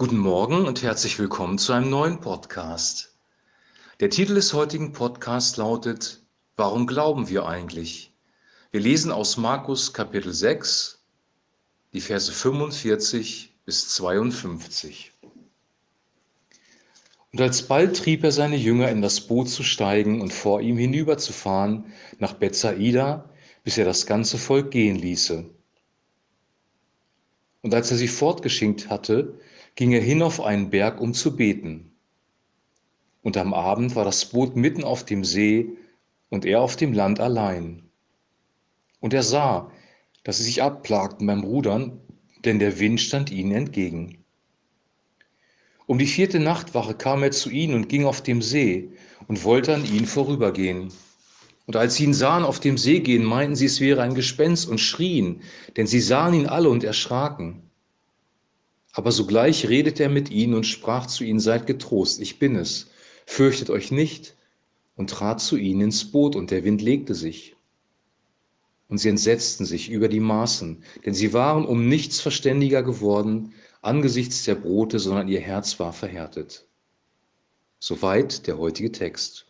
[0.00, 3.18] Guten Morgen und herzlich willkommen zu einem neuen Podcast.
[4.00, 6.22] Der Titel des heutigen Podcasts lautet
[6.56, 8.10] Warum glauben wir eigentlich?
[8.70, 11.04] Wir lesen aus Markus Kapitel 6,
[11.92, 15.12] die Verse 45 bis 52.
[17.32, 21.92] Und alsbald trieb er seine Jünger in das Boot zu steigen und vor ihm hinüberzufahren
[22.18, 23.28] nach Bethsaida,
[23.64, 25.44] bis er das ganze Volk gehen ließe.
[27.60, 29.38] Und als er sie fortgeschickt hatte,
[29.80, 31.90] ging er hin auf einen Berg, um zu beten.
[33.22, 35.70] Und am Abend war das Boot mitten auf dem See
[36.28, 37.84] und er auf dem Land allein.
[39.00, 39.72] Und er sah,
[40.22, 41.98] dass sie sich abplagten beim Rudern,
[42.44, 44.22] denn der Wind stand ihnen entgegen.
[45.86, 48.90] Um die vierte Nachtwache kam er zu ihnen und ging auf dem See
[49.28, 50.92] und wollte an ihnen vorübergehen.
[51.64, 54.68] Und als sie ihn sahen auf dem See gehen, meinten sie, es wäre ein Gespenst
[54.68, 55.40] und schrien,
[55.78, 57.69] denn sie sahen ihn alle und erschraken.
[58.92, 62.88] Aber sogleich redete er mit ihnen und sprach zu ihnen, seid getrost, ich bin es,
[63.26, 64.36] fürchtet euch nicht,
[64.96, 67.56] und trat zu ihnen ins Boot, und der Wind legte sich.
[68.88, 74.44] Und sie entsetzten sich über die Maßen, denn sie waren um nichts verständiger geworden angesichts
[74.44, 76.66] der Brote, sondern ihr Herz war verhärtet.
[77.78, 79.46] Soweit der heutige Text.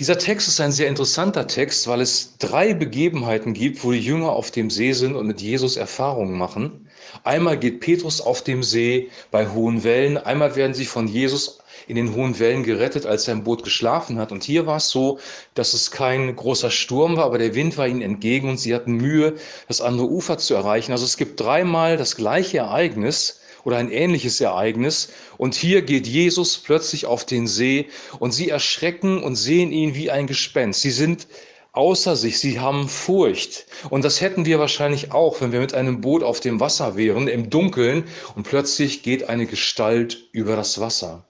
[0.00, 4.30] Dieser Text ist ein sehr interessanter Text, weil es drei Begebenheiten gibt, wo die Jünger
[4.30, 6.88] auf dem See sind und mit Jesus Erfahrungen machen.
[7.22, 11.96] Einmal geht Petrus auf dem See bei hohen Wellen, einmal werden sie von Jesus in
[11.96, 14.32] den hohen Wellen gerettet, als sein Boot geschlafen hat.
[14.32, 15.18] Und hier war es so,
[15.52, 18.92] dass es kein großer Sturm war, aber der Wind war ihnen entgegen und sie hatten
[18.92, 19.34] Mühe,
[19.68, 20.92] das andere Ufer zu erreichen.
[20.92, 25.10] Also es gibt dreimal das gleiche Ereignis, oder ein ähnliches Ereignis.
[25.38, 30.10] Und hier geht Jesus plötzlich auf den See und sie erschrecken und sehen ihn wie
[30.10, 30.82] ein Gespenst.
[30.82, 31.26] Sie sind
[31.72, 33.66] außer sich, sie haben Furcht.
[33.90, 37.28] Und das hätten wir wahrscheinlich auch, wenn wir mit einem Boot auf dem Wasser wären,
[37.28, 41.26] im Dunkeln, und plötzlich geht eine Gestalt über das Wasser.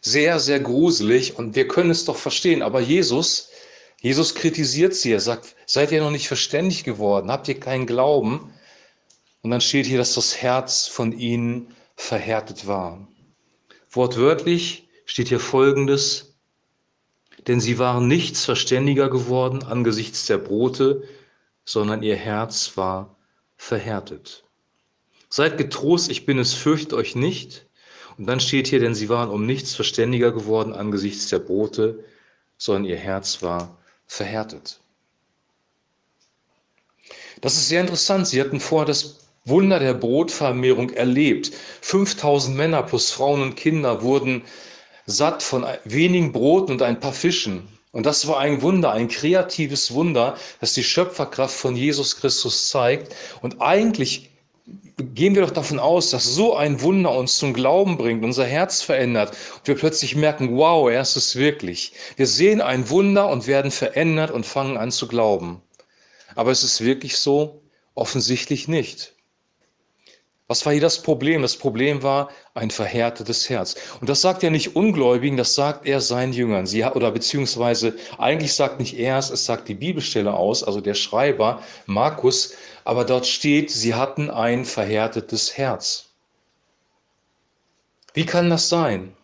[0.00, 2.62] Sehr, sehr gruselig und wir können es doch verstehen.
[2.62, 3.50] Aber Jesus,
[4.00, 5.12] Jesus kritisiert sie.
[5.12, 7.30] Er sagt, seid ihr noch nicht verständig geworden?
[7.30, 8.52] Habt ihr keinen Glauben?
[9.42, 13.06] Und dann steht hier, dass das Herz von ihnen verhärtet war.
[13.90, 16.36] Wortwörtlich steht hier Folgendes,
[17.46, 21.02] denn sie waren nichts verständiger geworden angesichts der Brote,
[21.64, 23.16] sondern ihr Herz war
[23.56, 24.44] verhärtet.
[25.30, 27.66] Seid getrost, ich bin es, fürchtet euch nicht.
[28.16, 32.04] Und dann steht hier, denn sie waren um nichts verständiger geworden angesichts der Brote,
[32.56, 34.80] sondern ihr Herz war verhärtet.
[37.40, 38.26] Das ist sehr interessant.
[38.26, 41.52] Sie hatten vorher das Wunder der Brotvermehrung erlebt.
[41.82, 44.42] 5000 Männer plus Frauen und Kinder wurden
[45.06, 47.66] satt von wenigen Broten und ein paar Fischen.
[47.92, 53.14] Und das war ein Wunder, ein kreatives Wunder, das die Schöpferkraft von Jesus Christus zeigt.
[53.40, 54.30] Und eigentlich
[55.14, 58.82] gehen wir doch davon aus, dass so ein Wunder uns zum Glauben bringt, unser Herz
[58.82, 61.92] verändert und wir plötzlich merken, wow, er ist es wirklich.
[62.16, 65.62] Wir sehen ein Wunder und werden verändert und fangen an zu glauben.
[66.34, 67.62] Aber ist es wirklich so?
[67.94, 69.14] Offensichtlich nicht.
[70.50, 71.42] Was war hier das Problem?
[71.42, 73.76] Das Problem war ein verhärtetes Herz.
[74.00, 76.66] Und das sagt er nicht Ungläubigen, das sagt er seinen Jüngern.
[76.66, 80.94] Sie, oder beziehungsweise eigentlich sagt nicht er es, es sagt die Bibelstelle aus, also der
[80.94, 82.54] Schreiber Markus,
[82.84, 86.06] aber dort steht, sie hatten ein verhärtetes Herz.
[88.14, 89.14] Wie kann das sein?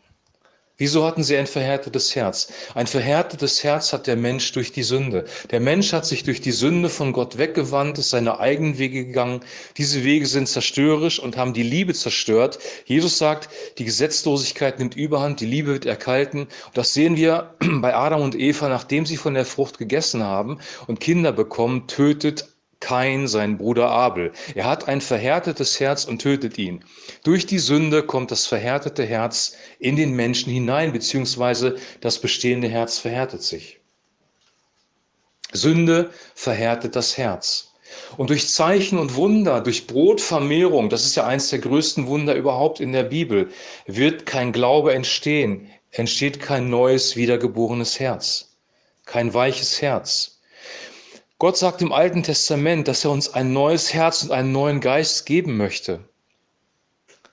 [0.76, 2.48] Wieso hatten sie ein verhärtetes Herz?
[2.74, 5.24] Ein verhärtetes Herz hat der Mensch durch die Sünde.
[5.52, 9.42] Der Mensch hat sich durch die Sünde von Gott weggewandt, ist seine eigenen Wege gegangen.
[9.76, 12.58] Diese Wege sind zerstörerisch und haben die Liebe zerstört.
[12.86, 16.40] Jesus sagt, die Gesetzlosigkeit nimmt Überhand, die Liebe wird erkalten.
[16.40, 20.58] Und das sehen wir bei Adam und Eva, nachdem sie von der Frucht gegessen haben
[20.88, 22.48] und Kinder bekommen, tötet
[22.84, 24.32] Kain seinen Bruder Abel.
[24.54, 26.84] Er hat ein verhärtetes Herz und tötet ihn.
[27.22, 32.98] Durch die Sünde kommt das verhärtete Herz in den Menschen hinein, beziehungsweise das bestehende Herz
[32.98, 33.80] verhärtet sich.
[35.54, 37.72] Sünde verhärtet das Herz.
[38.18, 42.80] Und durch Zeichen und Wunder, durch Brotvermehrung, das ist ja eines der größten Wunder überhaupt
[42.80, 43.48] in der Bibel,
[43.86, 48.58] wird kein Glaube entstehen, entsteht kein neues, wiedergeborenes Herz,
[49.06, 50.33] kein weiches Herz.
[51.38, 55.26] Gott sagt im Alten Testament, dass er uns ein neues Herz und einen neuen Geist
[55.26, 56.08] geben möchte.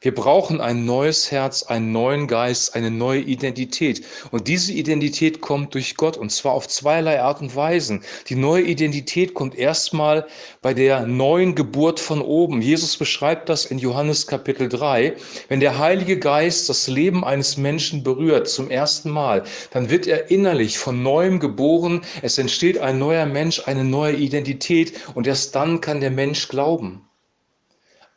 [0.03, 4.03] Wir brauchen ein neues Herz, einen neuen Geist, eine neue Identität.
[4.31, 8.03] Und diese Identität kommt durch Gott und zwar auf zweierlei Art und Weisen.
[8.27, 10.25] Die neue Identität kommt erstmal
[10.63, 12.63] bei der neuen Geburt von oben.
[12.63, 15.17] Jesus beschreibt das in Johannes Kapitel 3.
[15.49, 20.31] Wenn der Heilige Geist das Leben eines Menschen berührt zum ersten Mal, dann wird er
[20.31, 22.01] innerlich von neuem geboren.
[22.23, 27.05] Es entsteht ein neuer Mensch, eine neue Identität und erst dann kann der Mensch glauben.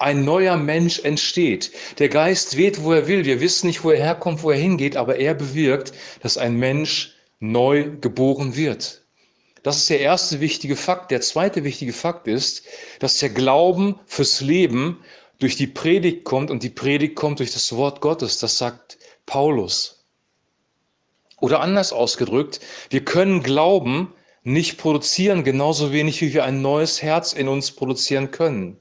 [0.05, 1.73] Ein neuer Mensch entsteht.
[1.99, 3.25] Der Geist weht, wo er will.
[3.25, 7.15] Wir wissen nicht, wo er herkommt, wo er hingeht, aber er bewirkt, dass ein Mensch
[7.41, 9.03] neu geboren wird.
[9.63, 11.11] Das ist der erste wichtige Fakt.
[11.11, 12.67] Der zweite wichtige Fakt ist,
[12.99, 15.03] dass der Glauben fürs Leben
[15.39, 18.39] durch die Predigt kommt und die Predigt kommt durch das Wort Gottes.
[18.39, 20.05] Das sagt Paulus.
[21.41, 22.61] Oder anders ausgedrückt,
[22.91, 24.13] wir können Glauben
[24.43, 28.79] nicht produzieren, genauso wenig wie wir ein neues Herz in uns produzieren können.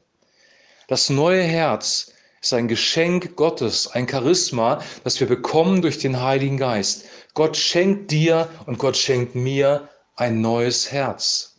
[0.93, 6.57] Das neue Herz ist ein Geschenk Gottes, ein Charisma, das wir bekommen durch den Heiligen
[6.57, 7.05] Geist.
[7.33, 11.55] Gott schenkt dir und Gott schenkt mir ein neues Herz.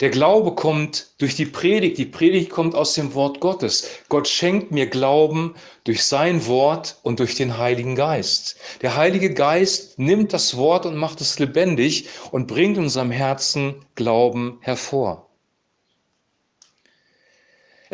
[0.00, 1.96] Der Glaube kommt durch die Predigt.
[1.96, 3.86] Die Predigt kommt aus dem Wort Gottes.
[4.08, 8.56] Gott schenkt mir Glauben durch sein Wort und durch den Heiligen Geist.
[8.80, 14.58] Der Heilige Geist nimmt das Wort und macht es lebendig und bringt unserem Herzen Glauben
[14.60, 15.31] hervor.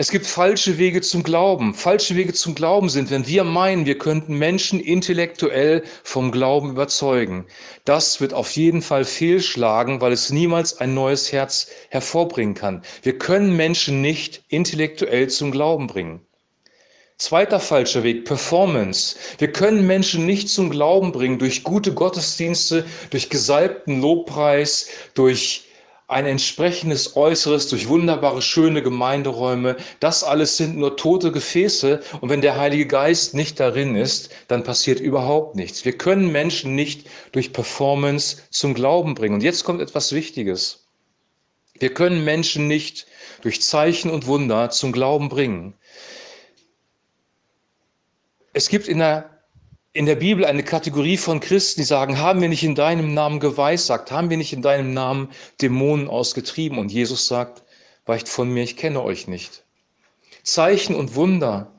[0.00, 1.74] Es gibt falsche Wege zum Glauben.
[1.74, 7.46] Falsche Wege zum Glauben sind, wenn wir meinen, wir könnten Menschen intellektuell vom Glauben überzeugen.
[7.84, 12.84] Das wird auf jeden Fall fehlschlagen, weil es niemals ein neues Herz hervorbringen kann.
[13.02, 16.20] Wir können Menschen nicht intellektuell zum Glauben bringen.
[17.16, 19.16] Zweiter falscher Weg, Performance.
[19.38, 25.67] Wir können Menschen nicht zum Glauben bringen durch gute Gottesdienste, durch gesalbten Lobpreis, durch
[26.08, 29.76] ein entsprechendes Äußeres durch wunderbare, schöne Gemeinderäume.
[30.00, 32.00] Das alles sind nur tote Gefäße.
[32.22, 35.84] Und wenn der Heilige Geist nicht darin ist, dann passiert überhaupt nichts.
[35.84, 39.34] Wir können Menschen nicht durch Performance zum Glauben bringen.
[39.34, 40.86] Und jetzt kommt etwas Wichtiges.
[41.78, 43.06] Wir können Menschen nicht
[43.42, 45.74] durch Zeichen und Wunder zum Glauben bringen.
[48.54, 49.37] Es gibt in der
[49.98, 53.40] in der Bibel eine Kategorie von Christen, die sagen, haben wir nicht in deinem Namen
[53.40, 55.28] geweissagt, haben wir nicht in deinem Namen
[55.60, 56.78] Dämonen ausgetrieben?
[56.78, 57.64] Und Jesus sagt,
[58.06, 59.64] weicht von mir, ich kenne euch nicht.
[60.44, 61.72] Zeichen und Wunder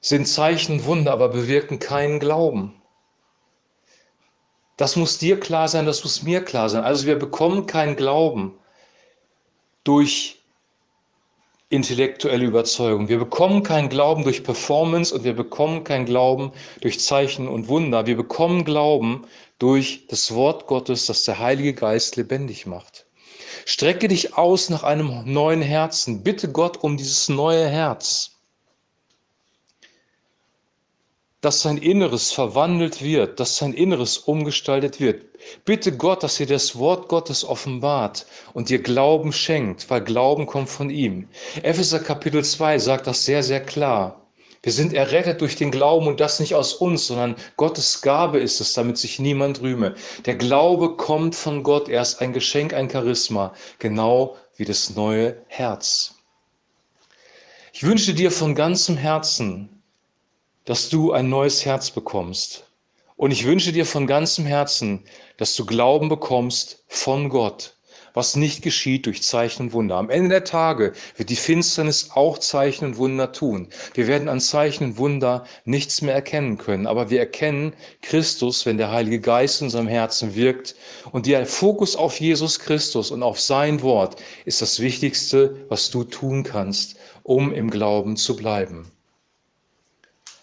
[0.00, 2.80] sind Zeichen und Wunder, aber bewirken keinen Glauben.
[4.76, 6.84] Das muss dir klar sein, das muss mir klar sein.
[6.84, 8.56] Also wir bekommen keinen Glauben
[9.82, 10.43] durch
[11.74, 13.08] intellektuelle Überzeugung.
[13.08, 18.06] Wir bekommen keinen Glauben durch Performance und wir bekommen keinen Glauben durch Zeichen und Wunder.
[18.06, 19.26] Wir bekommen Glauben
[19.58, 23.06] durch das Wort Gottes, das der Heilige Geist lebendig macht.
[23.66, 26.22] Strecke dich aus nach einem neuen Herzen.
[26.22, 28.33] Bitte Gott um dieses neue Herz.
[31.44, 35.26] Dass sein Inneres verwandelt wird, dass sein Inneres umgestaltet wird.
[35.64, 40.70] Bitte Gott, dass dir das Wort Gottes offenbart und dir Glauben schenkt, weil Glauben kommt
[40.70, 41.28] von ihm.
[41.62, 44.22] Epheser Kapitel 2 sagt das sehr, sehr klar.
[44.62, 48.62] Wir sind errettet durch den Glauben und das nicht aus uns, sondern Gottes Gabe ist
[48.62, 49.94] es, damit sich niemand rühme.
[50.24, 55.36] Der Glaube kommt von Gott, er ist ein Geschenk, ein Charisma, genau wie das neue
[55.48, 56.14] Herz.
[57.74, 59.82] Ich wünsche dir von ganzem Herzen,
[60.64, 62.64] dass du ein neues Herz bekommst.
[63.16, 65.04] Und ich wünsche dir von ganzem Herzen,
[65.36, 67.76] dass du Glauben bekommst von Gott,
[68.14, 69.96] was nicht geschieht durch Zeichen und Wunder.
[69.96, 73.68] Am Ende der Tage wird die Finsternis auch Zeichen und Wunder tun.
[73.92, 78.78] Wir werden an Zeichen und Wunder nichts mehr erkennen können, aber wir erkennen Christus, wenn
[78.78, 80.76] der Heilige Geist in unserem Herzen wirkt.
[81.12, 86.04] Und der Fokus auf Jesus Christus und auf sein Wort ist das Wichtigste, was du
[86.04, 88.93] tun kannst, um im Glauben zu bleiben.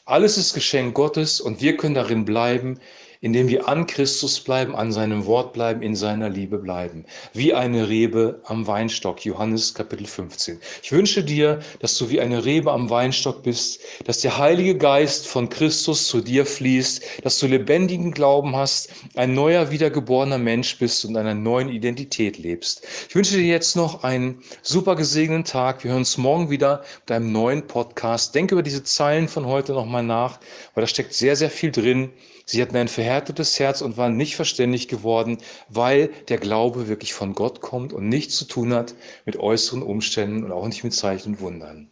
[0.05, 2.79] Alles ist Geschenk Gottes und wir können darin bleiben,
[3.21, 7.05] indem wir an Christus bleiben, an seinem Wort bleiben, in seiner Liebe bleiben.
[7.33, 10.59] Wie eine Rebe am Weinstock, Johannes Kapitel 15.
[10.81, 15.27] Ich wünsche dir, dass du wie eine Rebe am Weinstock bist, dass der Heilige Geist
[15.27, 21.05] von Christus zu dir fließt, dass du lebendigen Glauben hast, ein neuer, wiedergeborener Mensch bist
[21.05, 22.87] und einer neuen Identität lebst.
[23.07, 25.83] Ich wünsche dir jetzt noch einen super gesegneten Tag.
[25.83, 28.33] Wir hören uns morgen wieder mit einem neuen Podcast.
[28.33, 30.39] Denke über diese Zeilen von heute nochmal nach,
[30.73, 32.11] weil da steckt sehr, sehr viel drin.
[32.51, 35.38] Sie hatten ein verhärtetes Herz und waren nicht verständig geworden,
[35.70, 38.93] weil der Glaube wirklich von Gott kommt und nichts zu tun hat
[39.25, 41.89] mit äußeren Umständen und auch nicht mit Zeichen und Wundern.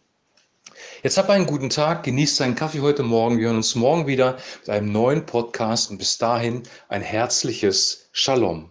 [1.02, 3.38] Jetzt habt einen guten Tag, genießt seinen Kaffee heute Morgen.
[3.38, 8.70] Wir hören uns morgen wieder mit einem neuen Podcast und bis dahin ein herzliches Shalom.